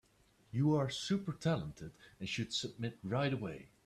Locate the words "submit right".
2.53-3.31